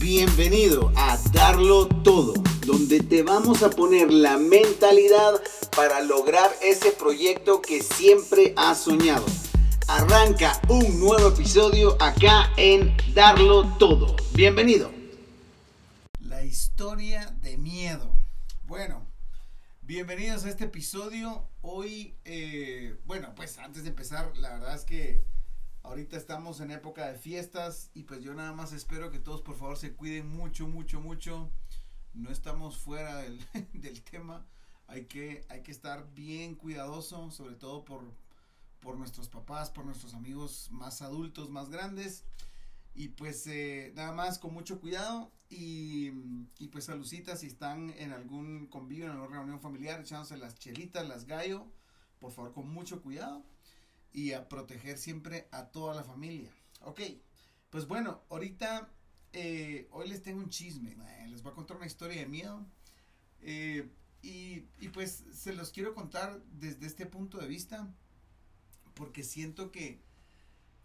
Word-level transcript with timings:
Bienvenido 0.00 0.92
a 0.94 1.18
Darlo 1.32 1.88
Todo, 1.88 2.32
donde 2.64 3.00
te 3.00 3.24
vamos 3.24 3.64
a 3.64 3.70
poner 3.70 4.12
la 4.12 4.38
mentalidad 4.38 5.42
para 5.74 6.00
lograr 6.02 6.52
ese 6.62 6.92
proyecto 6.92 7.60
que 7.60 7.82
siempre 7.82 8.54
has 8.56 8.78
soñado. 8.84 9.26
Arranca 9.88 10.52
un 10.68 11.00
nuevo 11.00 11.30
episodio 11.30 12.00
acá 12.00 12.52
en 12.56 12.96
Darlo 13.12 13.76
Todo. 13.78 14.14
Bienvenido. 14.34 14.92
La 16.20 16.44
historia 16.44 17.34
de 17.42 17.58
miedo. 17.58 18.14
Bueno, 18.66 19.04
bienvenidos 19.82 20.44
a 20.44 20.50
este 20.50 20.66
episodio. 20.66 21.48
Hoy, 21.60 22.14
eh, 22.24 22.94
bueno, 23.04 23.34
pues 23.34 23.58
antes 23.58 23.82
de 23.82 23.88
empezar, 23.88 24.30
la 24.36 24.50
verdad 24.50 24.76
es 24.76 24.84
que 24.84 25.24
Ahorita 25.88 26.18
estamos 26.18 26.60
en 26.60 26.70
época 26.70 27.06
de 27.06 27.18
fiestas 27.18 27.90
y 27.94 28.02
pues 28.02 28.22
yo 28.22 28.34
nada 28.34 28.52
más 28.52 28.74
espero 28.74 29.10
que 29.10 29.18
todos 29.18 29.40
por 29.40 29.56
favor 29.56 29.78
se 29.78 29.94
cuiden 29.94 30.28
mucho, 30.28 30.68
mucho, 30.68 31.00
mucho. 31.00 31.50
No 32.12 32.30
estamos 32.30 32.76
fuera 32.76 33.16
del, 33.16 33.42
del 33.72 34.02
tema. 34.02 34.46
Hay 34.86 35.06
que, 35.06 35.46
hay 35.48 35.62
que 35.62 35.70
estar 35.70 36.12
bien 36.12 36.56
cuidadoso, 36.56 37.30
sobre 37.30 37.54
todo 37.54 37.86
por, 37.86 38.02
por 38.80 38.98
nuestros 38.98 39.30
papás, 39.30 39.70
por 39.70 39.86
nuestros 39.86 40.12
amigos 40.12 40.68
más 40.70 41.00
adultos, 41.00 41.48
más 41.48 41.70
grandes. 41.70 42.22
Y 42.94 43.08
pues 43.08 43.46
eh, 43.46 43.94
nada 43.96 44.12
más 44.12 44.38
con 44.38 44.52
mucho 44.52 44.80
cuidado 44.80 45.32
y, 45.48 46.10
y 46.58 46.68
pues 46.68 46.84
saluditas 46.84 47.40
si 47.40 47.46
están 47.46 47.94
en 47.96 48.12
algún 48.12 48.66
convivio, 48.66 49.06
en 49.06 49.12
alguna 49.12 49.38
reunión 49.38 49.60
familiar, 49.60 50.00
echándose 50.00 50.36
las 50.36 50.54
chelitas, 50.58 51.08
las 51.08 51.24
gallo, 51.24 51.64
por 52.18 52.30
favor 52.30 52.52
con 52.52 52.68
mucho 52.68 53.00
cuidado 53.00 53.42
y 54.12 54.32
a 54.32 54.48
proteger 54.48 54.98
siempre 54.98 55.48
a 55.50 55.66
toda 55.66 55.94
la 55.94 56.04
familia. 56.04 56.50
Ok, 56.82 57.00
pues 57.70 57.86
bueno, 57.86 58.22
ahorita, 58.30 58.90
eh, 59.32 59.88
hoy 59.90 60.08
les 60.08 60.22
tengo 60.22 60.40
un 60.40 60.48
chisme, 60.48 60.96
les 61.28 61.42
voy 61.42 61.52
a 61.52 61.54
contar 61.54 61.76
una 61.76 61.86
historia 61.86 62.20
de 62.20 62.26
miedo. 62.26 62.66
Eh, 63.40 63.90
y, 64.22 64.64
y, 64.80 64.88
pues 64.92 65.24
se 65.32 65.52
los 65.52 65.70
quiero 65.70 65.94
contar 65.94 66.42
desde 66.50 66.86
este 66.86 67.06
punto 67.06 67.38
de 67.38 67.46
vista, 67.46 67.88
porque 68.94 69.22
siento 69.22 69.70
que, 69.70 70.02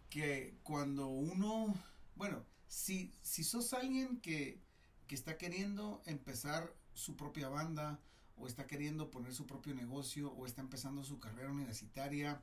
que 0.08 0.56
cuando 0.62 1.08
uno, 1.08 1.74
bueno, 2.14 2.44
si, 2.68 3.12
si 3.22 3.42
sos 3.42 3.72
alguien 3.72 4.20
que, 4.20 4.60
que 5.08 5.16
está 5.16 5.36
queriendo 5.36 6.00
empezar 6.06 6.72
su 6.92 7.16
propia 7.16 7.48
banda, 7.48 8.00
o 8.36 8.46
está 8.46 8.66
queriendo 8.66 9.10
poner 9.10 9.34
su 9.34 9.46
propio 9.46 9.74
negocio, 9.74 10.32
o 10.32 10.46
está 10.46 10.60
empezando 10.60 11.04
su 11.04 11.18
carrera 11.18 11.50
universitaria, 11.50 12.42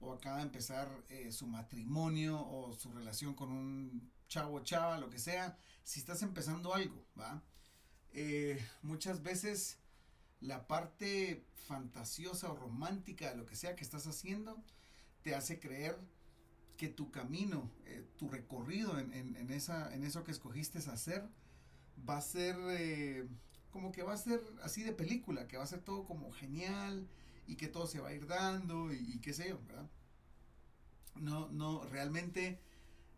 o 0.00 0.12
acaba 0.12 0.38
de 0.38 0.42
empezar 0.44 0.88
eh, 1.08 1.32
su 1.32 1.46
matrimonio 1.46 2.40
o 2.46 2.72
su 2.72 2.90
relación 2.92 3.34
con 3.34 3.50
un 3.50 4.10
chavo 4.28 4.60
chava, 4.60 4.98
lo 4.98 5.10
que 5.10 5.18
sea, 5.18 5.56
si 5.82 6.00
estás 6.00 6.22
empezando 6.22 6.74
algo, 6.74 7.06
¿va? 7.18 7.42
Eh, 8.12 8.64
muchas 8.82 9.22
veces 9.22 9.78
la 10.40 10.66
parte 10.66 11.46
fantasiosa 11.54 12.50
o 12.50 12.56
romántica 12.56 13.30
de 13.30 13.36
lo 13.36 13.46
que 13.46 13.56
sea 13.56 13.76
que 13.76 13.84
estás 13.84 14.06
haciendo 14.06 14.62
te 15.22 15.34
hace 15.34 15.58
creer 15.58 15.98
que 16.76 16.88
tu 16.88 17.10
camino, 17.10 17.70
eh, 17.86 18.04
tu 18.18 18.28
recorrido 18.28 18.98
en, 18.98 19.12
en, 19.12 19.50
esa, 19.50 19.94
en 19.94 20.04
eso 20.04 20.24
que 20.24 20.32
escogiste 20.32 20.78
hacer, 20.78 21.28
va 22.08 22.18
a 22.18 22.20
ser 22.20 22.56
como 23.70 23.90
que 23.90 24.02
va 24.02 24.12
a 24.12 24.16
ser 24.16 24.40
así 24.62 24.82
de 24.82 24.92
película, 24.92 25.48
que 25.48 25.56
va 25.56 25.64
a 25.64 25.66
ser 25.66 25.80
todo 25.80 26.04
como 26.04 26.30
genial, 26.30 27.08
y 27.46 27.56
que 27.56 27.68
todo 27.68 27.86
se 27.86 28.00
va 28.00 28.08
a 28.08 28.14
ir 28.14 28.26
dando 28.26 28.92
y, 28.92 29.18
qué 29.20 29.32
sé 29.32 29.48
yo, 29.48 29.60
¿verdad? 29.66 29.88
No, 31.16 31.48
no, 31.48 31.84
realmente 31.84 32.60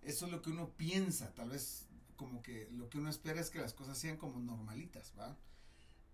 eso 0.02 0.26
es 0.26 0.32
lo 0.32 0.42
que 0.42 0.50
uno 0.50 0.70
piensa, 0.70 1.34
tal 1.34 1.50
vez 1.50 1.86
como 2.16 2.42
que 2.42 2.68
lo 2.72 2.88
que 2.88 2.98
uno 2.98 3.10
espera 3.10 3.40
es 3.40 3.50
que 3.50 3.60
las 3.60 3.74
cosas 3.74 3.98
sean 3.98 4.16
como 4.16 4.40
normalitas, 4.40 5.12
¿va? 5.18 5.36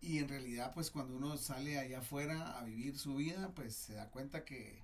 Y 0.00 0.18
en 0.18 0.28
realidad, 0.28 0.72
pues 0.74 0.90
cuando 0.90 1.14
uno 1.14 1.36
sale 1.36 1.78
allá 1.78 2.00
afuera 2.00 2.58
a 2.58 2.64
vivir 2.64 2.98
su 2.98 3.16
vida, 3.16 3.52
pues 3.54 3.74
se 3.74 3.94
da 3.94 4.10
cuenta 4.10 4.44
que, 4.44 4.82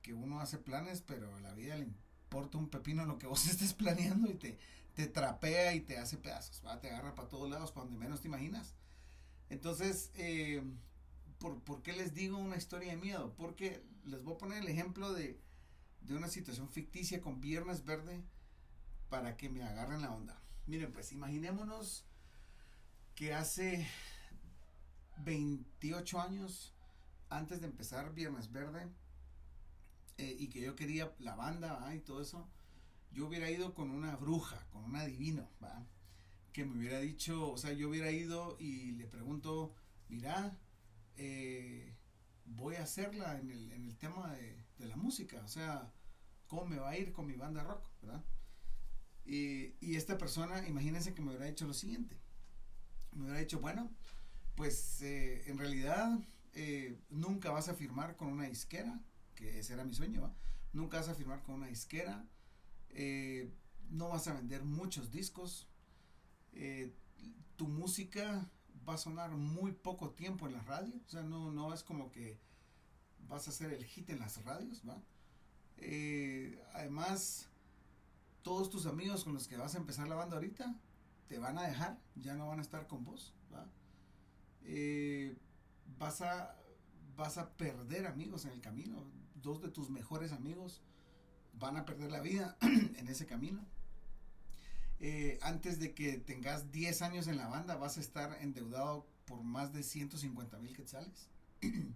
que 0.00 0.14
uno 0.14 0.40
hace 0.40 0.56
planes, 0.56 1.02
pero 1.02 1.34
a 1.36 1.40
la 1.40 1.52
vida 1.52 1.76
le 1.76 1.84
importa 1.84 2.56
un 2.56 2.70
pepino 2.70 3.04
lo 3.04 3.18
que 3.18 3.26
vos 3.26 3.46
estés 3.48 3.74
planeando 3.74 4.30
y 4.30 4.34
te, 4.34 4.58
te 4.94 5.06
trapea 5.06 5.74
y 5.74 5.80
te 5.80 5.98
hace 5.98 6.16
pedazos, 6.16 6.62
¿va? 6.64 6.80
Te 6.80 6.88
agarra 6.88 7.14
para 7.14 7.28
todos 7.28 7.50
lados 7.50 7.70
cuando 7.70 7.96
menos 7.98 8.22
te 8.22 8.28
imaginas. 8.28 8.74
Entonces, 9.50 10.10
eh, 10.14 10.62
¿por, 11.38 11.82
qué 11.82 11.92
les 11.92 12.14
digo 12.14 12.38
una 12.38 12.56
historia 12.56 12.90
de 12.90 12.96
miedo? 12.96 13.34
Porque 13.36 13.82
les 14.04 14.22
voy 14.22 14.34
a 14.34 14.38
poner 14.38 14.62
el 14.62 14.68
ejemplo 14.68 15.12
de, 15.12 15.40
una 16.08 16.28
situación 16.28 16.68
ficticia 16.68 17.20
con 17.20 17.40
Viernes 17.40 17.84
Verde 17.84 18.22
para 19.08 19.36
que 19.36 19.48
me 19.48 19.62
agarren 19.62 20.02
la 20.02 20.12
onda. 20.12 20.40
Miren, 20.66 20.92
pues 20.92 21.12
imaginémonos 21.12 22.04
que 23.14 23.34
hace 23.34 23.86
28 25.18 26.20
años, 26.20 26.74
antes 27.28 27.60
de 27.60 27.66
empezar 27.66 28.14
Viernes 28.14 28.52
Verde, 28.52 28.88
eh, 30.18 30.36
y 30.38 30.48
que 30.48 30.60
yo 30.60 30.76
quería 30.76 31.12
la 31.18 31.34
banda 31.34 31.94
y 31.94 32.00
todo 32.00 32.22
eso, 32.22 32.48
yo 33.12 33.26
hubiera 33.26 33.50
ido 33.50 33.74
con 33.74 33.90
una 33.90 34.16
bruja, 34.16 34.66
con 34.70 34.84
un 34.84 34.96
adivino, 34.96 35.48
que 36.52 36.64
me 36.64 36.78
hubiera 36.78 37.00
dicho, 37.00 37.52
o 37.52 37.58
sea, 37.58 37.72
yo 37.72 37.90
hubiera 37.90 38.10
ido 38.10 38.56
y 38.58 38.92
le 38.92 39.06
pregunto, 39.06 39.74
mira, 40.08 40.56
eh, 41.16 41.94
voy 42.44 42.76
a 42.76 42.82
hacerla 42.82 43.38
en 43.38 43.50
el, 43.50 43.72
en 43.72 43.84
el 43.86 43.96
tema 43.96 44.32
de, 44.34 44.64
la 44.78 44.96
música, 44.96 45.42
o 45.42 45.48
sea, 45.48 45.90
cómo 46.46 46.66
me 46.66 46.76
va 46.76 46.90
a 46.90 46.98
ir 46.98 47.12
con 47.12 47.26
mi 47.26 47.34
banda 47.34 47.64
rock, 47.64 47.88
¿verdad? 48.02 48.22
Y, 49.24 49.74
y, 49.80 49.96
esta 49.96 50.18
persona, 50.18 50.68
imagínense 50.68 51.14
que 51.14 51.22
me 51.22 51.28
hubiera 51.28 51.46
dicho 51.46 51.66
lo 51.66 51.72
siguiente, 51.72 52.16
me 53.12 53.22
hubiera 53.22 53.40
dicho, 53.40 53.58
bueno, 53.58 53.90
pues 54.54 55.00
eh, 55.00 55.42
en 55.46 55.58
realidad 55.58 56.20
eh, 56.52 57.00
nunca 57.08 57.50
vas 57.50 57.68
a 57.68 57.74
firmar 57.74 58.16
con 58.16 58.28
una 58.28 58.44
disquera, 58.44 59.00
que 59.34 59.58
ese 59.58 59.72
era 59.72 59.84
mi 59.84 59.94
sueño, 59.94 60.32
nunca 60.72 60.98
vas 60.98 61.08
a 61.08 61.14
firmar 61.14 61.42
con 61.42 61.56
una 61.56 61.66
disquera, 61.68 62.24
no 63.90 64.08
vas 64.08 64.28
a 64.28 64.34
vender 64.34 64.62
muchos 64.62 65.10
discos, 65.10 65.68
tu 67.56 67.66
música 67.66 68.48
va 68.88 68.94
a 68.94 68.98
sonar 68.98 69.30
muy 69.30 69.72
poco 69.72 70.10
tiempo 70.10 70.46
en 70.46 70.54
la 70.54 70.62
radio, 70.62 70.94
o 71.06 71.08
sea, 71.08 71.22
no, 71.22 71.50
no 71.50 71.72
es 71.74 71.82
como 71.82 72.10
que 72.10 72.38
vas 73.28 73.46
a 73.46 73.50
hacer 73.50 73.72
el 73.72 73.84
hit 73.84 74.10
en 74.10 74.20
las 74.20 74.42
radios, 74.44 74.82
¿va? 74.88 75.02
Eh, 75.78 76.62
además, 76.72 77.48
todos 78.42 78.70
tus 78.70 78.86
amigos 78.86 79.24
con 79.24 79.34
los 79.34 79.48
que 79.48 79.56
vas 79.56 79.74
a 79.74 79.78
empezar 79.78 80.08
la 80.08 80.14
banda 80.14 80.36
ahorita 80.36 80.74
te 81.28 81.38
van 81.38 81.58
a 81.58 81.66
dejar, 81.66 81.98
ya 82.14 82.34
no 82.34 82.46
van 82.48 82.60
a 82.60 82.62
estar 82.62 82.86
con 82.86 83.04
vos, 83.04 83.34
¿va? 83.52 83.66
Eh, 84.62 85.36
vas, 85.98 86.20
a, 86.22 86.56
vas 87.16 87.38
a 87.38 87.50
perder 87.56 88.06
amigos 88.06 88.44
en 88.44 88.52
el 88.52 88.60
camino, 88.60 89.04
dos 89.34 89.60
de 89.60 89.68
tus 89.68 89.90
mejores 89.90 90.32
amigos 90.32 90.82
van 91.58 91.76
a 91.76 91.84
perder 91.84 92.10
la 92.10 92.20
vida 92.20 92.56
en 92.60 93.08
ese 93.08 93.26
camino. 93.26 93.64
Eh, 94.98 95.38
antes 95.42 95.78
de 95.78 95.94
que 95.94 96.18
tengas 96.18 96.72
10 96.72 97.02
años 97.02 97.26
en 97.26 97.36
la 97.36 97.48
banda 97.48 97.76
vas 97.76 97.98
a 97.98 98.00
estar 98.00 98.38
endeudado 98.40 99.06
por 99.26 99.42
más 99.42 99.72
de 99.72 99.82
150 99.82 100.58
mil 100.58 100.74
quetzales. 100.76 101.28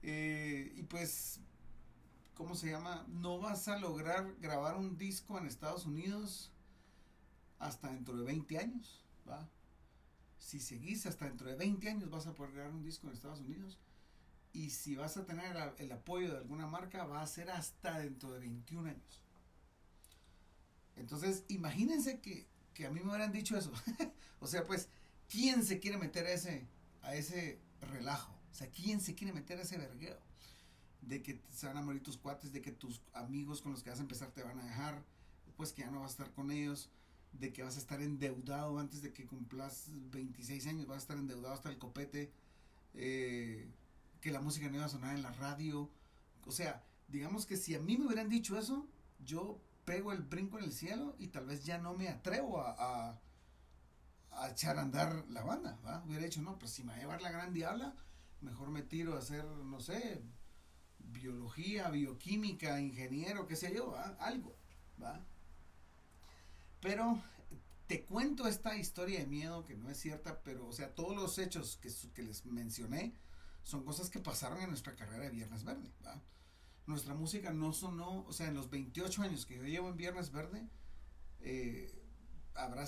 Eh, 0.00 0.74
y 0.76 0.84
pues, 0.84 1.40
¿cómo 2.34 2.54
se 2.54 2.70
llama? 2.70 3.04
No 3.08 3.40
vas 3.40 3.66
a 3.66 3.80
lograr 3.80 4.36
grabar 4.40 4.76
un 4.76 4.96
disco 4.96 5.36
en 5.36 5.46
Estados 5.46 5.86
Unidos 5.86 6.52
hasta 7.58 7.90
dentro 7.90 8.16
de 8.16 8.22
20 8.22 8.58
años, 8.58 9.04
¿va? 9.28 9.48
Si 10.38 10.60
seguís 10.60 11.04
hasta 11.04 11.24
dentro 11.24 11.48
de 11.48 11.56
20 11.56 11.88
años 11.90 12.10
vas 12.10 12.28
a 12.28 12.32
poder 12.32 12.52
grabar 12.52 12.72
un 12.72 12.84
disco 12.84 13.08
en 13.08 13.14
Estados 13.14 13.40
Unidos. 13.40 13.76
Y 14.52 14.70
si 14.70 14.94
vas 14.94 15.16
a 15.16 15.26
tener 15.26 15.74
el 15.78 15.92
apoyo 15.92 16.30
de 16.30 16.38
alguna 16.38 16.68
marca, 16.68 17.04
va 17.04 17.20
a 17.20 17.26
ser 17.26 17.50
hasta 17.50 17.98
dentro 17.98 18.30
de 18.32 18.38
21 18.38 18.88
años. 18.88 19.22
Entonces, 20.98 21.44
imagínense 21.48 22.20
que, 22.20 22.46
a 22.86 22.90
mí 22.90 23.00
me 23.00 23.08
hubieran 23.08 23.32
dicho 23.32 23.56
eso. 23.56 23.72
o 24.40 24.46
sea, 24.46 24.64
pues, 24.64 24.88
¿quién 25.28 25.64
se 25.64 25.80
quiere 25.80 25.98
meter 25.98 26.26
a 26.26 26.32
ese, 26.32 26.66
a 27.02 27.14
ese 27.14 27.58
relajo? 27.80 28.32
O 28.52 28.54
sea, 28.54 28.68
¿quién 28.70 29.00
se 29.00 29.14
quiere 29.14 29.32
meter 29.32 29.58
a 29.58 29.62
ese 29.62 29.78
vergueo? 29.78 30.18
De 31.02 31.22
que 31.22 31.40
se 31.50 31.66
van 31.66 31.76
a 31.76 31.82
morir 31.82 32.02
tus 32.02 32.16
cuates, 32.16 32.52
de 32.52 32.60
que 32.60 32.72
tus 32.72 33.02
amigos 33.12 33.62
con 33.62 33.72
los 33.72 33.82
que 33.82 33.90
vas 33.90 33.98
a 33.98 34.02
empezar 34.02 34.30
te 34.30 34.42
van 34.42 34.58
a 34.58 34.64
dejar, 34.64 35.02
pues 35.56 35.72
que 35.72 35.82
ya 35.82 35.90
no 35.90 36.00
vas 36.00 36.10
a 36.10 36.12
estar 36.12 36.32
con 36.32 36.50
ellos, 36.50 36.90
de 37.32 37.52
que 37.52 37.62
vas 37.62 37.76
a 37.76 37.78
estar 37.78 38.00
endeudado 38.00 38.78
antes 38.78 39.02
de 39.02 39.12
que 39.12 39.26
cumplas 39.26 39.86
26 40.10 40.66
años, 40.66 40.86
vas 40.86 40.96
a 40.96 41.00
estar 41.00 41.18
endeudado 41.18 41.54
hasta 41.54 41.68
el 41.68 41.78
copete, 41.78 42.32
eh, 42.94 43.68
que 44.20 44.30
la 44.30 44.40
música 44.40 44.68
no 44.68 44.76
iba 44.76 44.84
a 44.84 44.88
sonar 44.88 45.14
en 45.14 45.22
la 45.22 45.32
radio. 45.32 45.90
O 46.46 46.52
sea, 46.52 46.84
digamos 47.08 47.46
que 47.46 47.56
si 47.56 47.74
a 47.74 47.80
mí 47.80 47.96
me 47.96 48.06
hubieran 48.06 48.28
dicho 48.28 48.58
eso, 48.58 48.86
yo 49.24 49.60
pego 49.88 50.12
el 50.12 50.20
brinco 50.20 50.58
en 50.58 50.64
el 50.64 50.72
cielo 50.72 51.16
y 51.18 51.28
tal 51.28 51.46
vez 51.46 51.64
ya 51.64 51.78
no 51.78 51.94
me 51.94 52.10
atrevo 52.10 52.60
a, 52.60 53.18
a, 54.30 54.50
echar 54.50 54.76
a 54.76 54.82
andar 54.82 55.24
la 55.30 55.42
banda, 55.42 55.80
¿va? 55.82 56.04
Hubiera 56.04 56.24
dicho, 56.24 56.42
no, 56.42 56.58
pues 56.58 56.72
si 56.72 56.82
me 56.82 56.92
va 56.92 56.96
a 56.96 56.98
llevar 56.98 57.22
la 57.22 57.30
gran 57.30 57.54
diabla, 57.54 57.94
mejor 58.42 58.68
me 58.68 58.82
tiro 58.82 59.14
a 59.14 59.20
hacer, 59.20 59.46
no 59.46 59.80
sé, 59.80 60.22
biología, 60.98 61.88
bioquímica, 61.88 62.78
ingeniero, 62.78 63.46
qué 63.46 63.56
sé 63.56 63.74
yo, 63.74 63.96
algo, 64.20 64.54
¿va? 65.02 65.24
Pero 66.82 67.18
te 67.86 68.04
cuento 68.04 68.46
esta 68.46 68.76
historia 68.76 69.20
de 69.20 69.26
miedo 69.26 69.64
que 69.64 69.74
no 69.74 69.88
es 69.88 69.98
cierta, 69.98 70.42
pero, 70.42 70.68
o 70.68 70.72
sea, 70.72 70.94
todos 70.94 71.16
los 71.16 71.38
hechos 71.38 71.78
que, 71.80 71.90
que 72.12 72.22
les 72.22 72.44
mencioné 72.44 73.14
son 73.62 73.84
cosas 73.84 74.10
que 74.10 74.18
pasaron 74.18 74.60
en 74.60 74.68
nuestra 74.68 74.94
carrera 74.94 75.24
de 75.24 75.30
Viernes 75.30 75.64
Verde. 75.64 75.90
Nuestra 76.88 77.12
música 77.12 77.52
no 77.52 77.74
sonó, 77.74 78.24
o 78.26 78.32
sea, 78.32 78.48
en 78.48 78.54
los 78.54 78.70
28 78.70 79.20
años 79.20 79.44
que 79.44 79.56
yo 79.56 79.64
llevo 79.64 79.90
en 79.90 79.98
Viernes 79.98 80.32
Verde, 80.32 80.66
eh, 81.40 81.94
habrá 82.54 82.86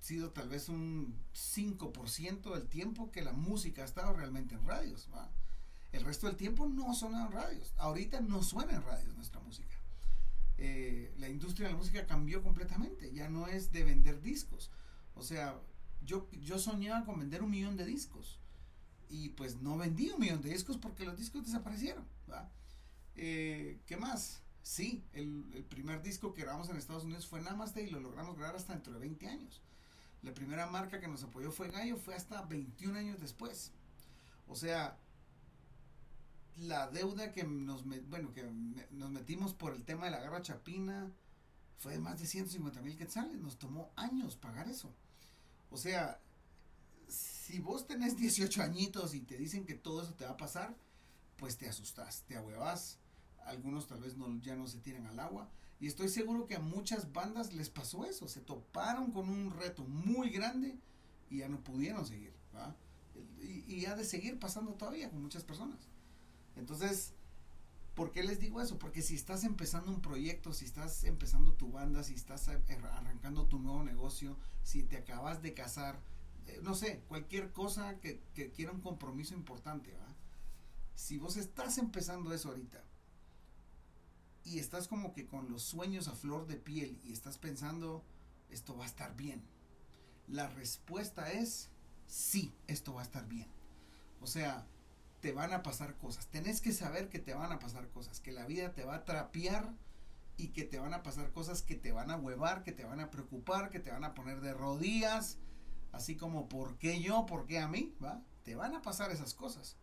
sido 0.00 0.30
tal 0.30 0.48
vez 0.48 0.70
un 0.70 1.14
5% 1.34 2.54
del 2.54 2.66
tiempo 2.68 3.12
que 3.12 3.20
la 3.20 3.34
música 3.34 3.82
ha 3.82 3.84
estado 3.84 4.14
realmente 4.14 4.54
en 4.54 4.66
radios. 4.66 5.10
El 5.92 6.06
resto 6.06 6.26
del 6.26 6.36
tiempo 6.36 6.66
no 6.66 6.94
suena 6.94 7.26
en 7.26 7.32
radios. 7.32 7.74
Ahorita 7.76 8.22
no 8.22 8.42
suena 8.42 8.72
en 8.72 8.82
radios 8.82 9.14
nuestra 9.14 9.42
música. 9.42 9.76
Eh, 10.56 11.12
la 11.18 11.28
industria 11.28 11.66
de 11.66 11.74
la 11.74 11.78
música 11.78 12.06
cambió 12.06 12.42
completamente. 12.42 13.12
Ya 13.12 13.28
no 13.28 13.46
es 13.46 13.72
de 13.72 13.84
vender 13.84 14.22
discos. 14.22 14.70
O 15.14 15.22
sea, 15.22 15.60
yo, 16.02 16.30
yo 16.32 16.58
soñaba 16.58 17.04
con 17.04 17.18
vender 17.18 17.42
un 17.42 17.50
millón 17.50 17.76
de 17.76 17.84
discos. 17.84 18.38
Y 19.10 19.28
pues 19.28 19.60
no 19.60 19.76
vendí 19.76 20.08
un 20.08 20.20
millón 20.20 20.40
de 20.40 20.48
discos 20.48 20.78
porque 20.78 21.04
los 21.04 21.18
discos 21.18 21.44
desaparecieron. 21.44 22.06
Eh, 23.16 23.80
¿Qué 23.86 23.96
más? 23.96 24.40
Sí, 24.62 25.04
el, 25.12 25.64
primer 25.68 26.02
disco 26.02 26.32
que 26.32 26.42
grabamos 26.42 26.68
en 26.70 26.76
Estados 26.76 27.04
Unidos 27.04 27.26
fue 27.26 27.40
Namaste 27.40 27.82
y 27.82 27.90
lo 27.90 28.00
logramos 28.00 28.36
grabar 28.36 28.56
hasta 28.56 28.72
dentro 28.72 28.94
de 28.94 29.00
20 29.00 29.28
años. 29.28 29.60
La 30.22 30.32
primera 30.32 30.66
marca 30.66 31.00
que 31.00 31.08
nos 31.08 31.22
apoyó 31.22 31.52
fue 31.52 31.70
Gallo, 31.70 31.98
fue 31.98 32.14
hasta 32.14 32.42
21 32.42 32.98
años 32.98 33.20
después. 33.20 33.72
O 34.48 34.56
sea, 34.56 34.96
la 36.56 36.88
deuda 36.88 37.32
que 37.32 37.44
nos, 37.44 37.84
bueno, 38.08 38.32
que 38.32 38.44
nos 38.90 39.10
metimos 39.10 39.52
por 39.52 39.74
el 39.74 39.84
tema 39.84 40.06
de 40.06 40.12
la 40.12 40.20
garra 40.20 40.40
chapina 40.40 41.10
fue 41.76 41.92
de 41.92 41.98
más 41.98 42.18
de 42.18 42.26
150 42.26 42.80
mil 42.80 42.96
quetzales. 42.96 43.38
Nos 43.38 43.58
tomó 43.58 43.92
años 43.96 44.36
pagar 44.36 44.68
eso. 44.68 44.94
O 45.70 45.76
sea, 45.76 46.20
si 47.08 47.58
vos 47.58 47.86
tenés 47.86 48.16
18 48.16 48.62
añitos 48.62 49.14
y 49.14 49.20
te 49.20 49.36
dicen 49.36 49.66
que 49.66 49.74
todo 49.74 50.02
eso 50.02 50.14
te 50.14 50.24
va 50.24 50.30
a 50.30 50.36
pasar, 50.38 50.74
pues 51.36 51.58
te 51.58 51.68
asustas, 51.68 52.22
te 52.22 52.36
ahuevas. 52.36 52.98
Algunos 53.44 53.86
tal 53.86 54.00
vez 54.00 54.16
no, 54.16 54.40
ya 54.40 54.56
no 54.56 54.66
se 54.66 54.78
tiran 54.78 55.06
al 55.06 55.20
agua. 55.20 55.50
Y 55.80 55.86
estoy 55.86 56.08
seguro 56.08 56.46
que 56.46 56.56
a 56.56 56.60
muchas 56.60 57.12
bandas 57.12 57.52
les 57.52 57.68
pasó 57.68 58.04
eso. 58.06 58.28
Se 58.28 58.40
toparon 58.40 59.12
con 59.12 59.28
un 59.28 59.50
reto 59.50 59.84
muy 59.84 60.30
grande 60.30 60.78
y 61.28 61.38
ya 61.38 61.48
no 61.48 61.62
pudieron 61.62 62.06
seguir. 62.06 62.32
Y, 63.40 63.74
y 63.74 63.86
ha 63.86 63.94
de 63.94 64.04
seguir 64.04 64.38
pasando 64.38 64.72
todavía 64.74 65.10
con 65.10 65.22
muchas 65.22 65.44
personas. 65.44 65.88
Entonces, 66.56 67.12
¿por 67.94 68.12
qué 68.12 68.22
les 68.22 68.40
digo 68.40 68.60
eso? 68.60 68.78
Porque 68.78 69.02
si 69.02 69.14
estás 69.14 69.44
empezando 69.44 69.90
un 69.90 70.00
proyecto, 70.00 70.52
si 70.52 70.64
estás 70.64 71.04
empezando 71.04 71.52
tu 71.52 71.70
banda, 71.70 72.02
si 72.02 72.14
estás 72.14 72.48
arrancando 72.48 73.46
tu 73.46 73.58
nuevo 73.58 73.82
negocio, 73.82 74.38
si 74.62 74.84
te 74.84 74.96
acabas 74.96 75.42
de 75.42 75.52
casar, 75.54 76.00
eh, 76.46 76.60
no 76.62 76.74
sé, 76.74 77.02
cualquier 77.08 77.52
cosa 77.52 78.00
que, 78.00 78.22
que 78.34 78.50
quiera 78.52 78.72
un 78.72 78.80
compromiso 78.80 79.34
importante, 79.34 79.92
¿va? 79.92 80.14
Si 80.94 81.18
vos 81.18 81.36
estás 81.36 81.78
empezando 81.78 82.32
eso 82.32 82.50
ahorita 82.50 82.84
y 84.44 84.58
estás 84.58 84.88
como 84.88 85.12
que 85.12 85.26
con 85.26 85.50
los 85.50 85.62
sueños 85.62 86.08
a 86.08 86.14
flor 86.14 86.46
de 86.46 86.56
piel 86.56 87.00
y 87.04 87.12
estás 87.12 87.38
pensando, 87.38 88.04
esto 88.50 88.76
va 88.76 88.84
a 88.84 88.88
estar 88.88 89.16
bien, 89.16 89.42
la 90.28 90.48
respuesta 90.48 91.32
es 91.32 91.70
sí, 92.06 92.54
esto 92.66 92.94
va 92.94 93.00
a 93.00 93.04
estar 93.04 93.26
bien. 93.26 93.48
O 94.20 94.26
sea, 94.26 94.66
te 95.20 95.32
van 95.32 95.52
a 95.52 95.62
pasar 95.62 95.96
cosas. 95.96 96.26
Tenés 96.26 96.60
que 96.60 96.72
saber 96.72 97.08
que 97.08 97.18
te 97.18 97.34
van 97.34 97.52
a 97.52 97.58
pasar 97.58 97.88
cosas, 97.88 98.20
que 98.20 98.32
la 98.32 98.46
vida 98.46 98.72
te 98.72 98.84
va 98.84 98.96
a 98.96 99.04
trapear 99.04 99.72
y 100.36 100.48
que 100.48 100.64
te 100.64 100.78
van 100.78 100.94
a 100.94 101.02
pasar 101.02 101.30
cosas 101.32 101.62
que 101.62 101.76
te 101.76 101.92
van 101.92 102.10
a 102.10 102.16
huevar, 102.16 102.62
que 102.62 102.72
te 102.72 102.84
van 102.84 103.00
a 103.00 103.10
preocupar, 103.10 103.70
que 103.70 103.80
te 103.80 103.90
van 103.90 104.04
a 104.04 104.14
poner 104.14 104.40
de 104.40 104.54
rodillas, 104.54 105.38
así 105.92 106.16
como 106.16 106.48
¿por 106.48 106.76
qué 106.78 107.00
yo? 107.00 107.26
¿Por 107.26 107.46
qué 107.46 107.58
a 107.58 107.68
mí? 107.68 107.94
¿Va? 108.02 108.22
Te 108.44 108.54
van 108.54 108.74
a 108.74 108.82
pasar 108.82 109.10
esas 109.10 109.34
cosas. 109.34 109.76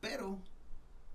Pero 0.00 0.38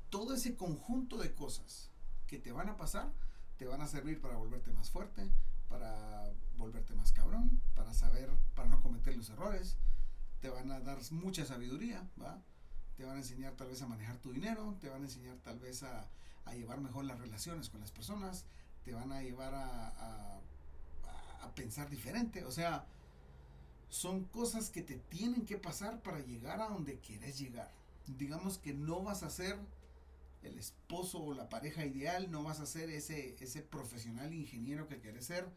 todo 0.09 0.35
ese 0.35 0.55
conjunto 0.55 1.17
de 1.17 1.33
cosas 1.33 1.89
que 2.27 2.39
te 2.39 2.51
van 2.51 2.69
a 2.69 2.77
pasar, 2.77 3.11
te 3.57 3.65
van 3.65 3.81
a 3.81 3.87
servir 3.87 4.19
para 4.21 4.35
volverte 4.35 4.71
más 4.71 4.89
fuerte, 4.89 5.29
para 5.69 6.31
volverte 6.57 6.93
más 6.95 7.11
cabrón, 7.11 7.61
para 7.75 7.93
saber, 7.93 8.29
para 8.55 8.69
no 8.69 8.81
cometer 8.81 9.15
los 9.15 9.29
errores, 9.29 9.77
te 10.39 10.49
van 10.49 10.71
a 10.71 10.79
dar 10.79 10.99
mucha 11.11 11.45
sabiduría, 11.45 12.07
te 12.95 13.03
van 13.03 13.15
a 13.15 13.19
enseñar 13.19 13.53
tal 13.53 13.67
vez 13.67 13.81
a 13.81 13.87
manejar 13.87 14.17
tu 14.17 14.31
dinero, 14.31 14.77
te 14.79 14.89
van 14.89 15.01
a 15.01 15.05
enseñar 15.05 15.37
tal 15.37 15.59
vez 15.59 15.83
a, 15.83 16.07
llevar 16.53 16.79
mejor 16.79 17.05
las 17.05 17.19
relaciones 17.19 17.69
con 17.69 17.81
las 17.81 17.91
personas, 17.91 18.45
te 18.83 18.93
van 18.93 19.11
a 19.11 19.21
llevar 19.21 19.53
a, 19.55 20.39
pensar 21.55 21.89
diferente. 21.89 22.43
O 22.43 22.51
sea, 22.51 22.85
son 23.87 24.25
cosas 24.25 24.69
que 24.69 24.81
te 24.81 24.97
tienen 24.97 25.45
que 25.45 25.57
pasar 25.57 26.01
para 26.01 26.19
llegar 26.19 26.59
a 26.59 26.67
donde 26.67 26.99
quieres 26.99 27.39
llegar. 27.39 27.71
Digamos 28.05 28.57
que 28.57 28.73
no 28.73 29.01
vas 29.01 29.23
a 29.23 29.29
ser 29.29 29.57
el 30.47 30.59
esposo 30.59 31.21
o 31.21 31.33
la 31.33 31.49
pareja 31.49 31.85
ideal, 31.85 32.31
no 32.31 32.43
vas 32.43 32.59
a 32.59 32.65
ser 32.65 32.89
ese, 32.89 33.35
ese 33.39 33.61
profesional 33.61 34.33
ingeniero 34.33 34.87
que 34.87 34.99
quieres 34.99 35.25
ser, 35.25 35.49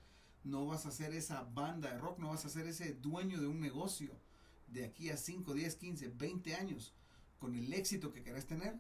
no 0.45 0.67
vas 0.67 0.87
a 0.87 0.91
ser 0.91 1.15
esa 1.15 1.43
banda 1.43 1.93
de 1.93 1.99
rock, 1.99 2.19
no 2.19 2.31
vas 2.31 2.45
a 2.45 2.49
ser 2.49 2.67
ese 2.67 2.95
dueño 2.95 3.41
de 3.41 3.47
un 3.47 3.61
negocio 3.61 4.11
de 4.69 4.85
aquí 4.85 5.11
a 5.11 5.17
5, 5.17 5.55
10, 5.55 5.77
15, 5.77 6.09
20 6.09 6.55
años 6.55 6.95
con 7.39 7.55
el 7.55 7.73
éxito 7.73 8.13
que 8.13 8.23
querés 8.23 8.47
tener 8.47 8.79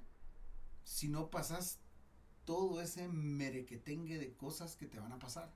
si 0.84 1.08
no 1.08 1.31
pasas 1.31 1.78
todo 2.44 2.81
ese 2.81 3.08
merequetengue 3.08 4.19
de 4.19 4.32
cosas 4.34 4.76
que 4.76 4.87
te 4.87 4.99
van 4.99 5.12
a 5.12 5.19
pasar. 5.19 5.52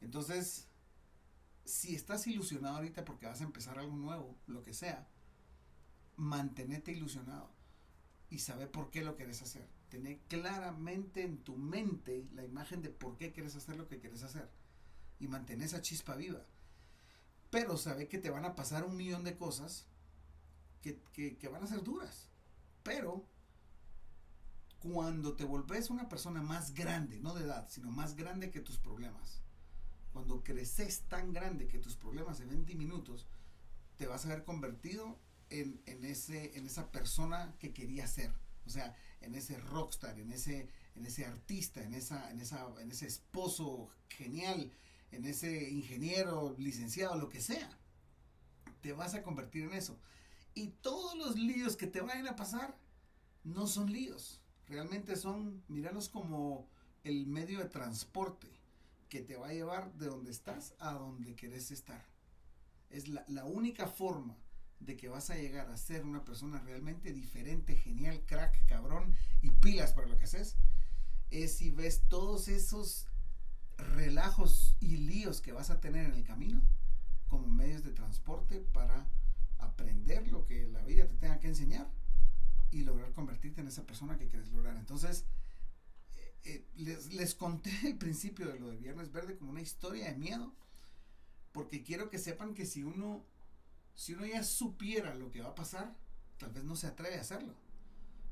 Entonces, 0.00 0.68
si 1.64 1.94
estás 1.94 2.26
ilusionado 2.26 2.76
ahorita 2.76 3.04
porque 3.04 3.26
vas 3.26 3.40
a 3.40 3.44
empezar 3.44 3.78
algo 3.78 3.96
nuevo, 3.96 4.36
lo 4.46 4.62
que 4.62 4.72
sea, 4.72 5.08
mantenete 6.16 6.92
ilusionado 6.92 7.50
y 8.32 8.38
sabe 8.38 8.66
por 8.66 8.90
qué 8.90 9.02
lo 9.02 9.14
querés 9.14 9.42
hacer. 9.42 9.68
Tener 9.90 10.18
claramente 10.20 11.22
en 11.22 11.44
tu 11.44 11.54
mente 11.54 12.26
la 12.32 12.42
imagen 12.42 12.80
de 12.80 12.88
por 12.88 13.18
qué 13.18 13.30
quieres 13.30 13.54
hacer 13.56 13.76
lo 13.76 13.88
que 13.88 13.98
quieres 13.98 14.22
hacer 14.22 14.48
y 15.20 15.28
mantener 15.28 15.66
esa 15.66 15.82
chispa 15.82 16.16
viva. 16.16 16.42
Pero 17.50 17.76
sabe 17.76 18.08
que 18.08 18.16
te 18.16 18.30
van 18.30 18.46
a 18.46 18.54
pasar 18.54 18.84
un 18.84 18.96
millón 18.96 19.22
de 19.22 19.36
cosas 19.36 19.86
que, 20.80 21.38
van 21.52 21.62
a 21.62 21.66
ser 21.66 21.84
duras. 21.84 22.30
Pero 22.82 23.26
cuando 24.78 25.36
te 25.36 25.44
volvés 25.44 25.90
una 25.90 26.08
persona 26.08 26.40
más 26.40 26.72
grande, 26.72 27.20
no 27.20 27.34
de 27.34 27.44
edad, 27.44 27.68
sino 27.68 27.90
más 27.90 28.16
grande 28.16 28.50
que 28.50 28.60
tus 28.60 28.78
problemas, 28.78 29.42
cuando 30.14 30.42
creces 30.42 31.02
tan 31.02 31.34
grande 31.34 31.68
que 31.68 31.78
tus 31.78 31.96
problemas 31.96 32.38
se 32.38 32.46
ven 32.46 32.64
diminutos, 32.64 33.26
te 33.98 34.06
vas 34.06 34.24
a 34.24 34.30
ver 34.30 34.44
convertido 34.44 35.18
en, 35.60 36.04
ese, 36.04 36.56
en 36.56 36.66
esa 36.66 36.90
persona 36.90 37.54
que 37.58 37.72
querías 37.72 38.10
ser. 38.10 38.32
O 38.66 38.70
sea, 38.70 38.94
en 39.20 39.34
ese 39.34 39.58
rockstar, 39.58 40.18
en 40.18 40.32
ese, 40.32 40.68
en 40.94 41.06
ese 41.06 41.26
artista, 41.26 41.82
en, 41.82 41.94
esa, 41.94 42.30
en, 42.30 42.40
esa, 42.40 42.66
en 42.80 42.90
ese 42.90 43.06
esposo 43.06 43.88
genial, 44.08 44.72
en 45.10 45.24
ese 45.24 45.70
ingeniero, 45.70 46.54
licenciado, 46.58 47.16
lo 47.16 47.28
que 47.28 47.40
sea. 47.40 47.70
Te 48.80 48.92
vas 48.92 49.14
a 49.14 49.22
convertir 49.22 49.64
en 49.64 49.74
eso. 49.74 49.98
Y 50.54 50.68
todos 50.68 51.16
los 51.16 51.36
líos 51.36 51.76
que 51.76 51.86
te 51.86 52.00
vayan 52.00 52.28
a 52.28 52.36
pasar 52.36 52.76
no 53.44 53.66
son 53.66 53.92
líos. 53.92 54.40
Realmente 54.66 55.16
son, 55.16 55.62
míralos 55.68 56.08
como 56.08 56.68
el 57.04 57.26
medio 57.26 57.58
de 57.58 57.66
transporte 57.66 58.48
que 59.08 59.20
te 59.20 59.36
va 59.36 59.48
a 59.48 59.52
llevar 59.52 59.92
de 59.94 60.06
donde 60.06 60.30
estás 60.30 60.74
a 60.78 60.92
donde 60.94 61.34
querés 61.34 61.70
estar. 61.70 62.06
Es 62.90 63.08
la, 63.08 63.24
la 63.28 63.44
única 63.44 63.86
forma 63.86 64.36
de 64.84 64.96
que 64.96 65.08
vas 65.08 65.30
a 65.30 65.36
llegar 65.36 65.70
a 65.70 65.76
ser 65.76 66.04
una 66.04 66.24
persona 66.24 66.60
realmente 66.60 67.12
diferente, 67.12 67.76
genial, 67.76 68.22
crack, 68.26 68.66
cabrón 68.66 69.14
y 69.40 69.50
pilas 69.50 69.92
para 69.92 70.08
lo 70.08 70.16
que 70.16 70.24
haces, 70.24 70.56
es 71.30 71.56
si 71.56 71.70
ves 71.70 72.02
todos 72.08 72.48
esos 72.48 73.06
relajos 73.76 74.76
y 74.80 74.96
líos 74.96 75.40
que 75.40 75.52
vas 75.52 75.70
a 75.70 75.80
tener 75.80 76.06
en 76.06 76.12
el 76.12 76.24
camino 76.24 76.62
como 77.28 77.48
medios 77.48 77.82
de 77.82 77.92
transporte 77.92 78.60
para 78.60 79.08
aprender 79.58 80.28
lo 80.28 80.44
que 80.44 80.68
la 80.68 80.82
vida 80.84 81.06
te 81.06 81.16
tenga 81.16 81.38
que 81.38 81.48
enseñar 81.48 81.90
y 82.70 82.82
lograr 82.82 83.12
convertirte 83.12 83.60
en 83.60 83.68
esa 83.68 83.86
persona 83.86 84.18
que 84.18 84.28
quieres 84.28 84.50
lograr. 84.50 84.76
Entonces, 84.76 85.24
eh, 86.16 86.34
eh, 86.44 86.66
les, 86.76 87.12
les, 87.12 87.34
conté 87.34 87.70
el 87.84 87.96
principio 87.96 88.48
de 88.48 88.58
lo 88.58 88.68
de 88.68 88.78
Viernes 88.78 89.12
Verde 89.12 89.36
como 89.36 89.50
una 89.50 89.62
historia 89.62 90.10
de 90.10 90.18
miedo, 90.18 90.52
porque 91.52 91.82
quiero 91.82 92.10
que 92.10 92.18
sepan 92.18 92.54
que 92.54 92.66
si 92.66 92.82
uno, 92.82 93.24
si 93.94 94.14
uno 94.14 94.26
ya 94.26 94.42
supiera 94.42 95.14
lo 95.14 95.30
que 95.30 95.42
va 95.42 95.50
a 95.50 95.54
pasar, 95.54 95.94
tal 96.38 96.52
vez 96.52 96.64
no 96.64 96.76
se 96.76 96.86
atreve 96.86 97.18
a 97.18 97.20
hacerlo, 97.20 97.54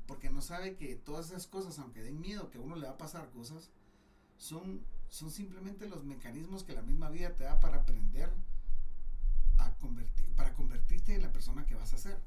porque 0.07 0.29
no 0.29 0.41
sabe 0.41 0.75
que 0.75 0.95
todas 0.95 1.27
esas 1.27 1.47
cosas, 1.47 1.79
aunque 1.79 2.03
den 2.03 2.19
miedo 2.19 2.49
que 2.49 2.57
a 2.57 2.61
uno 2.61 2.75
le 2.75 2.87
va 2.87 2.93
a 2.93 2.97
pasar 2.97 3.29
cosas, 3.29 3.69
son, 4.37 4.85
son 5.09 5.31
simplemente 5.31 5.87
los 5.87 6.03
mecanismos 6.03 6.63
que 6.63 6.73
la 6.73 6.81
misma 6.81 7.09
vida 7.09 7.35
te 7.35 7.43
da 7.43 7.59
para 7.59 7.77
aprender 7.77 8.31
convertir, 9.81 10.27
para 10.35 10.53
convertirte 10.53 11.15
en 11.15 11.23
la 11.23 11.31
persona 11.31 11.65
que 11.65 11.75
vas 11.75 11.93
a 11.93 11.97
ser. 11.97 12.17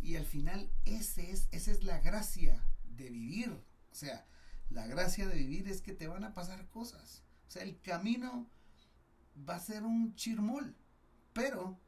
Y 0.00 0.16
al 0.16 0.24
final 0.24 0.70
ese 0.86 1.30
es, 1.30 1.48
esa 1.50 1.70
es 1.72 1.84
la 1.84 2.00
gracia 2.00 2.64
de 2.96 3.10
vivir. 3.10 3.50
O 3.50 3.94
sea, 3.94 4.26
la 4.70 4.86
gracia 4.86 5.28
de 5.28 5.36
vivir 5.36 5.68
es 5.68 5.82
que 5.82 5.92
te 5.92 6.06
van 6.06 6.24
a 6.24 6.32
pasar 6.32 6.66
cosas. 6.68 7.22
O 7.48 7.50
sea, 7.50 7.62
el 7.62 7.78
camino 7.80 8.48
va 9.48 9.56
a 9.56 9.60
ser 9.60 9.82
un 9.82 10.14
chirmol. 10.14 10.74
Pero 11.34 11.78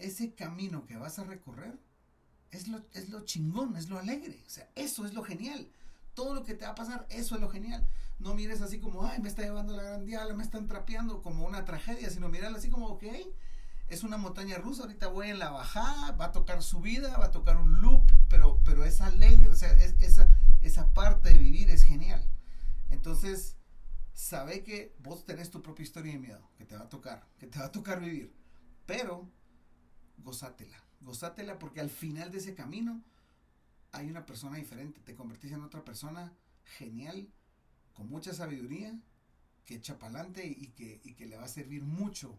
ese 0.00 0.34
camino 0.34 0.86
que 0.86 0.96
vas 0.96 1.18
a 1.18 1.24
recorrer 1.24 1.78
es 2.50 2.68
lo, 2.68 2.80
es 2.92 3.08
lo 3.08 3.24
chingón, 3.24 3.76
es 3.76 3.88
lo 3.88 3.98
alegre. 3.98 4.42
O 4.46 4.50
sea, 4.50 4.68
eso 4.74 5.06
es 5.06 5.14
lo 5.14 5.22
genial. 5.22 5.70
Todo 6.14 6.34
lo 6.34 6.44
que 6.44 6.54
te 6.54 6.64
va 6.64 6.72
a 6.72 6.74
pasar, 6.74 7.06
eso 7.10 7.34
es 7.34 7.40
lo 7.40 7.48
genial. 7.48 7.88
No 8.18 8.34
mires 8.34 8.60
así 8.60 8.80
como, 8.80 9.06
ay, 9.06 9.20
me 9.20 9.28
está 9.28 9.42
llevando 9.42 9.76
la 9.76 9.82
gran 9.82 10.04
diabla, 10.04 10.34
me 10.34 10.42
están 10.42 10.66
trapeando 10.66 11.22
como 11.22 11.46
una 11.46 11.64
tragedia, 11.64 12.10
sino 12.10 12.28
mirarlo 12.28 12.58
así 12.58 12.68
como, 12.68 12.88
ok, 12.88 13.04
es 13.88 14.02
una 14.04 14.18
montaña 14.18 14.58
rusa, 14.58 14.82
ahorita 14.82 15.08
voy 15.08 15.30
en 15.30 15.38
la 15.38 15.50
bajada, 15.50 16.12
va 16.12 16.26
a 16.26 16.32
tocar 16.32 16.62
subida, 16.62 17.16
va 17.18 17.26
a 17.26 17.30
tocar 17.30 17.56
un 17.56 17.80
loop, 17.80 18.04
pero, 18.28 18.60
pero 18.64 18.84
es 18.84 19.00
alegre, 19.00 19.48
o 19.48 19.56
sea, 19.56 19.72
esa, 19.72 20.28
esa 20.60 20.92
parte 20.92 21.30
de 21.30 21.38
vivir 21.38 21.70
es 21.70 21.82
genial. 21.84 22.24
Entonces, 22.90 23.56
sabe 24.12 24.62
que 24.62 24.94
vos 25.00 25.24
tenés 25.24 25.50
tu 25.50 25.62
propia 25.62 25.82
historia 25.82 26.12
de 26.12 26.18
miedo, 26.18 26.50
que 26.56 26.64
te 26.64 26.76
va 26.76 26.82
a 26.82 26.88
tocar, 26.88 27.26
que 27.38 27.46
te 27.46 27.58
va 27.58 27.66
a 27.66 27.72
tocar 27.72 28.00
vivir, 28.00 28.32
pero 28.86 29.28
gozátela, 30.22 30.82
gozátela 31.00 31.58
porque 31.58 31.80
al 31.80 31.90
final 31.90 32.30
de 32.30 32.38
ese 32.38 32.54
camino 32.54 33.02
hay 33.92 34.08
una 34.08 34.26
persona 34.26 34.56
diferente, 34.56 35.00
te 35.00 35.14
convertís 35.14 35.52
en 35.52 35.62
otra 35.62 35.84
persona 35.84 36.32
genial, 36.64 37.28
con 37.94 38.08
mucha 38.08 38.32
sabiduría, 38.32 38.98
que 39.66 39.76
echa 39.76 39.98
para 39.98 40.14
adelante 40.14 40.46
y 40.46 40.68
que, 40.68 41.00
y 41.04 41.14
que 41.14 41.26
le 41.26 41.36
va 41.36 41.44
a 41.44 41.48
servir 41.48 41.82
mucho 41.82 42.38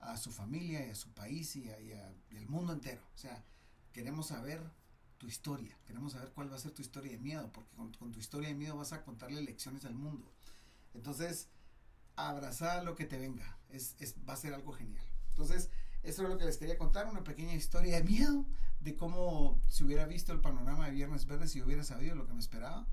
a 0.00 0.16
su 0.16 0.30
familia 0.30 0.86
y 0.86 0.90
a 0.90 0.94
su 0.94 1.10
país 1.10 1.54
y, 1.56 1.70
al 1.70 2.48
mundo 2.48 2.72
entero. 2.72 3.02
O 3.14 3.18
sea, 3.18 3.44
queremos 3.92 4.28
saber 4.28 4.60
tu 5.18 5.26
historia, 5.26 5.76
queremos 5.86 6.12
saber 6.12 6.30
cuál 6.32 6.50
va 6.50 6.56
a 6.56 6.60
ser 6.60 6.72
tu 6.72 6.80
historia 6.80 7.12
de 7.12 7.18
miedo, 7.18 7.50
porque 7.52 7.70
con, 7.76 7.92
tu 7.92 8.18
historia 8.18 8.48
de 8.48 8.54
miedo 8.54 8.76
vas 8.76 8.92
a 8.92 9.04
contarle 9.04 9.42
lecciones 9.42 9.84
al 9.84 9.94
mundo. 9.94 10.32
Entonces, 10.94 11.48
abrazar 12.16 12.84
lo 12.84 12.94
que 12.94 13.04
te 13.04 13.18
venga, 13.18 13.58
es, 13.68 13.94
va 14.28 14.32
a 14.32 14.38
ser 14.38 14.54
algo 14.54 14.72
genial. 14.72 15.04
Entonces, 15.30 15.68
eso 16.02 16.22
es 16.22 16.28
lo 16.28 16.38
que 16.38 16.44
les 16.44 16.56
quería 16.56 16.78
contar, 16.78 17.06
una 17.06 17.24
pequeña 17.24 17.54
historia 17.54 17.96
de 17.96 18.04
miedo, 18.04 18.46
de 18.80 18.96
cómo 18.96 19.62
si 19.66 19.84
hubiera 19.84 20.06
visto 20.06 20.32
el 20.32 20.40
panorama 20.40 20.86
de 20.86 20.92
Viernes 20.92 21.26
Verde, 21.26 21.46
si 21.46 21.60
hubiera 21.62 21.84
sabido 21.84 22.14
lo 22.14 22.26
que 22.26 22.32
me 22.32 22.40
esperaba. 22.40 22.86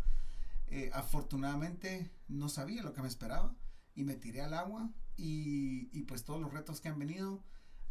Eh, 0.68 0.90
afortunadamente 0.94 2.12
no 2.28 2.50
sabía 2.50 2.84
lo 2.84 2.94
que 2.94 3.02
me 3.02 3.08
esperaba 3.08 3.56
y 3.96 4.04
me 4.04 4.16
tiré 4.16 4.42
al 4.42 4.54
agua 4.54 4.92
y, 5.16 6.04
pues 6.04 6.26
todos 6.26 6.42
los 6.42 6.54
retos 6.54 6.82
que 6.82 6.90
han 6.90 7.00
venido 7.00 7.44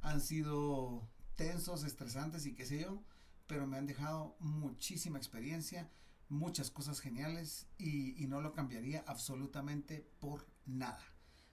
han 0.03 0.21
sido 0.21 1.09
tensos, 1.35 1.85
estresantes 1.85 2.47
y 2.47 2.55
qué 2.55 2.67
sé 2.67 2.81
yo, 2.81 3.03
pero 3.47 3.67
me 3.67 3.79
han 3.79 3.87
dejado 3.87 4.37
muchísima 4.39 5.19
experiencia, 5.19 5.91
muchas 6.29 6.71
cosas 6.71 7.01
geniales 7.01 7.67
y 7.79 8.27
no 8.29 8.41
lo 8.41 8.53
cambiaría 8.53 9.03
absolutamente 9.07 10.07
por 10.21 10.47
nada. 10.67 11.03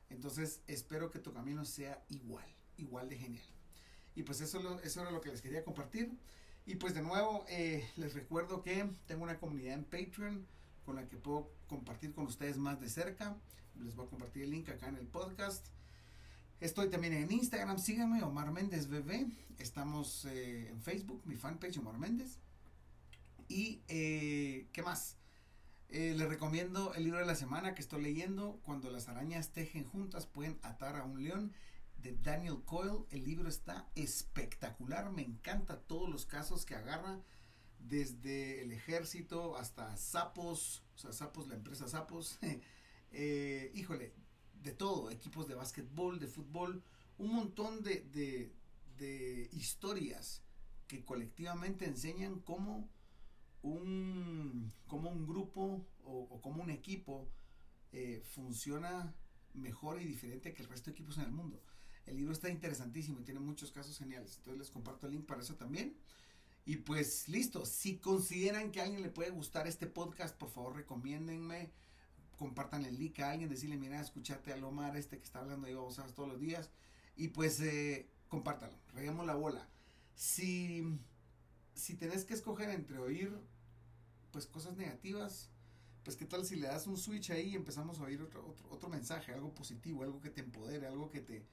Entonces 0.10 0.62
espero 0.67 1.10
que 1.10 1.20
tu 1.20 1.34
camino 1.34 1.65
sea 1.65 2.05
igual, 2.10 2.46
igual 2.77 3.10
de 3.10 3.17
genial. 3.17 3.52
Y 4.15 4.24
pues 4.24 4.41
eso, 4.41 4.79
eso 4.82 5.01
era 5.01 5.12
lo 5.12 5.22
que 5.22 5.29
les 5.29 5.41
quería 5.41 5.63
compartir. 5.63 6.12
Y 6.65 6.75
pues 6.75 6.93
de 6.93 7.01
nuevo 7.01 7.46
eh, 7.50 7.89
les 7.98 8.13
recuerdo 8.13 8.62
que 8.62 8.89
tengo 9.05 9.24
una 9.24 9.38
comunidad 9.38 9.74
en 9.74 9.84
Patreon 9.84 10.46
con 10.86 10.96
la 10.96 11.08
que 11.08 11.17
puedo 11.17 11.51
compartir 11.67 12.13
con 12.13 12.25
ustedes 12.25 12.58
más 12.58 12.79
de 12.79 12.89
cerca. 12.89 13.36
Les 13.79 13.96
voy 13.96 14.05
a 14.05 14.10
compartir 14.10 14.43
el 14.43 14.51
link 14.51 14.70
acá 14.70 14.88
en 14.88 14.96
el 14.96 15.08
podcast. 15.08 15.67
Estoy 16.62 16.89
también 16.89 17.13
en 17.13 17.32
Instagram, 17.32 17.77
síganme, 17.79 18.24
Omar 18.24 18.51
Méndez 18.51 18.88
BB. 18.88 19.27
Estamos 19.58 20.25
eh, 20.25 20.70
en 20.70 20.82
Facebook, 20.82 21.22
mi 21.25 21.36
fanpage 21.36 21.77
Omar 21.79 21.98
Méndez. 21.98 22.38
Y, 23.50 23.82
eh, 23.89 24.67
¿qué 24.72 24.82
más? 24.82 25.17
Les 25.89 26.27
recomiendo 26.27 26.96
el 26.96 27.03
libro 27.03 27.20
de 27.20 27.25
la 27.25 27.36
semana 27.36 27.75
que 27.75 27.82
estoy 27.82 28.01
leyendo, 28.01 28.60
Cuando 28.63 28.89
las 28.89 29.10
arañas 29.10 29.51
tejen 29.51 29.84
juntas 29.84 30.25
pueden 30.25 30.58
atar 30.63 30.96
a 30.96 31.03
un 31.03 31.24
león, 31.24 31.53
de 32.03 32.17
Daniel 32.22 32.62
Coyle. 32.65 33.05
El 33.10 33.24
libro 33.24 33.50
está 33.50 33.89
espectacular, 33.95 35.10
me 35.12 35.24
encanta 35.24 35.79
todos 35.81 36.10
los 36.10 36.25
casos 36.25 36.65
que 36.65 36.75
agarra, 36.75 37.24
desde 37.79 38.62
el 38.62 38.72
ejército 38.72 39.57
hasta 39.57 39.98
Sapos, 39.98 40.83
o 40.95 40.98
sea, 40.98 41.12
Sapos, 41.12 41.48
la 41.48 41.55
empresa 41.55 41.88
Sapos. 41.88 42.38
Eh, 43.15 43.72
híjole, 43.75 44.12
de 44.63 44.72
todo, 44.72 45.12
equipos 45.12 45.48
de 45.48 45.53
básquetbol, 45.53 46.19
de 46.19 46.25
fútbol, 46.25 46.83
un 47.19 47.31
montón 47.31 47.83
de, 47.83 48.51
historias 49.51 50.41
que 50.88 51.05
colectivamente 51.05 51.86
enseñan 51.86 52.39
cómo 52.39 52.89
un, 53.62 54.74
como 54.88 55.12
un 55.12 55.27
grupo 55.27 55.86
o, 56.03 56.41
como 56.41 56.63
un 56.63 56.72
equipo 56.72 57.29
eh, 57.91 58.24
funciona 58.25 59.13
mejor 59.53 60.01
y 60.01 60.05
diferente 60.05 60.55
que 60.55 60.63
el 60.63 60.69
resto 60.69 60.89
de 60.89 60.93
equipos 60.93 61.19
en 61.19 61.25
el 61.25 61.31
mundo. 61.31 61.62
El 62.05 62.17
libro 62.17 62.33
está 62.33 62.50
interesantísimo 62.50 63.19
y 63.19 63.24
tiene 63.24 63.39
muchos 63.39 63.72
casos 63.72 63.98
geniales. 63.98 64.36
Entonces 64.38 64.60
les 64.60 64.72
comparto 64.72 65.07
el 65.07 65.13
link 65.13 65.25
para 65.25 65.41
eso 65.41 65.55
también. 65.55 65.95
Y 66.65 66.77
pues 66.77 67.27
listo, 67.27 67.65
si 67.65 67.98
consideran 67.98 68.72
que 68.72 68.79
a 68.81 68.83
alguien 68.83 69.01
le 69.01 69.10
puede 69.10 69.31
gustar 69.31 69.67
este 69.67 69.88
podcast, 69.88 70.36
por 70.38 70.50
favor 70.50 70.75
recomiéndenme 70.75 71.72
compartan 72.38 72.86
el 72.86 72.98
link 72.98 73.19
a 73.19 73.31
alguien, 73.31 73.50
decirle, 73.50 73.77
mira, 73.77 74.01
escúchate 74.01 74.51
a 74.51 74.57
Lomar, 74.57 74.98
este 74.98 75.17
que 75.17 75.24
está 75.24 75.39
hablando 75.39 75.67
de 75.67 75.75
babosas 75.75 76.13
todos 76.13 76.29
los 76.29 76.39
días, 76.39 76.69
y 77.15 77.29
pues 77.29 77.60
eh, 77.62 78.10
compártalo, 78.27 78.77
reguemos 78.93 79.25
la 79.25 79.36
bola. 79.36 79.67
Si, 80.15 80.83
si 81.74 81.95
tenés 81.95 82.25
que 82.25 82.33
escoger 82.33 82.69
entre 82.69 82.98
oír, 82.98 83.31
pues 84.31 84.48
cosas 84.48 84.75
negativas, 84.75 85.50
pues 86.03 86.17
qué 86.17 86.25
tal 86.25 86.45
si 86.45 86.55
le 86.55 86.67
das 86.67 86.88
un 86.88 86.98
switch 86.98 87.31
ahí 87.31 87.51
y 87.51 87.55
empezamos 87.55 88.00
a 88.00 88.03
oír 88.03 88.22
otro, 88.22 88.55
otro, 88.69 88.89
mensaje, 88.89 89.31
algo 89.33 89.53
positivo, 89.53 90.03
algo 90.03 90.19
que 90.19 90.29
te 90.29 90.41
empodere, 90.41 90.88
algo 90.88 91.10
que 91.10 91.22
te, 91.22 91.45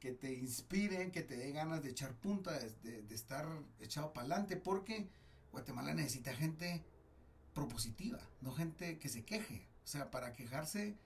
que 0.00 0.12
te 0.12 0.32
inspire, 0.32 1.12
que 1.12 1.22
te 1.22 1.36
dé 1.36 1.52
ganas 1.52 1.82
de 1.82 1.90
echar 1.90 2.14
punta, 2.14 2.58
de, 2.58 3.04
estar 3.10 3.46
echado 3.80 4.12
para 4.12 4.26
adelante, 4.26 4.56
porque 4.56 5.08
Guatemala 5.52 5.94
necesita 5.94 6.34
gente 6.34 6.82
propositiva, 7.54 8.18
no 8.40 8.52
gente 8.52 8.98
que 8.98 9.08
se 9.08 9.24
queje. 9.24 9.68
O 9.84 9.86
sea, 9.86 10.10
para 10.10 10.32
quejarse 10.32 10.96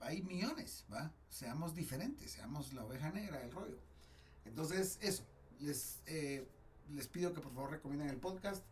hay 0.00 0.22
millones, 0.22 0.84
¿va? 0.92 1.12
Seamos 1.28 1.74
diferentes, 1.74 2.32
seamos 2.32 2.72
la 2.72 2.84
oveja 2.84 3.10
negra 3.12 3.38
del 3.38 3.52
rollo. 3.52 3.78
Entonces, 4.44 4.98
eso, 5.00 5.24
les, 5.60 6.02
eh, 6.06 6.48
les 6.90 7.06
pido 7.06 7.32
que 7.32 7.40
por 7.40 7.54
favor 7.54 7.70
recomienden 7.70 8.08
el 8.08 8.18
podcast. 8.18 8.64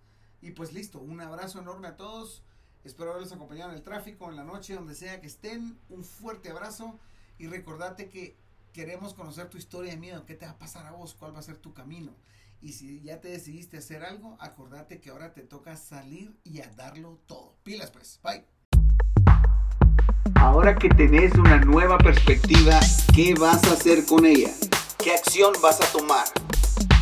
Y 0.42 0.50
pues 0.52 0.72
listo, 0.72 0.98
un 1.00 1.20
abrazo 1.20 1.60
enorme 1.60 1.86
a 1.86 1.96
todos. 1.96 2.42
Espero 2.82 3.10
haberles 3.10 3.32
acompañado 3.32 3.70
en 3.70 3.76
el 3.76 3.82
tráfico, 3.84 4.28
en 4.28 4.36
la 4.36 4.44
noche, 4.44 4.74
donde 4.74 4.94
sea 4.94 5.20
que 5.20 5.28
estén. 5.28 5.78
Un 5.88 6.02
fuerte 6.02 6.50
abrazo 6.50 6.98
y 7.38 7.46
recordate 7.46 8.08
que 8.08 8.36
queremos 8.72 9.14
conocer 9.14 9.48
tu 9.48 9.58
historia 9.58 9.92
de 9.92 9.98
miedo. 9.98 10.24
¿Qué 10.24 10.34
te 10.34 10.46
va 10.46 10.52
a 10.52 10.58
pasar 10.58 10.86
a 10.86 10.92
vos? 10.92 11.14
¿Cuál 11.14 11.34
va 11.34 11.40
a 11.40 11.42
ser 11.42 11.56
tu 11.56 11.72
camino? 11.74 12.12
Y 12.60 12.72
si 12.72 13.00
ya 13.02 13.20
te 13.20 13.28
decidiste 13.28 13.78
hacer 13.78 14.04
algo, 14.04 14.36
acordate 14.38 15.00
que 15.00 15.10
ahora 15.10 15.32
te 15.32 15.42
toca 15.42 15.76
salir 15.76 16.38
y 16.44 16.60
a 16.60 16.68
darlo 16.76 17.18
todo. 17.26 17.54
Pilas 17.62 17.90
pues, 17.90 18.20
bye. 18.22 18.44
Ahora 20.34 20.74
que 20.76 20.88
tenés 20.90 21.34
una 21.34 21.58
nueva 21.58 21.98
perspectiva, 21.98 22.78
¿qué 23.14 23.34
vas 23.34 23.64
a 23.64 23.72
hacer 23.72 24.04
con 24.06 24.24
ella? 24.26 24.50
¿Qué 24.98 25.12
acción 25.12 25.52
vas 25.62 25.80
a 25.80 25.92
tomar? 25.92 26.26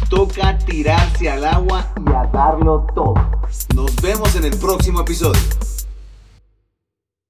Toca 0.08 0.56
tirarse 0.58 1.28
al 1.28 1.44
agua 1.44 1.92
y 2.06 2.10
a 2.10 2.26
darlo 2.32 2.86
todo. 2.94 3.14
Nos 3.74 3.94
vemos 3.96 4.34
en 4.36 4.44
el 4.44 4.56
próximo 4.58 5.00
episodio. 5.00 5.40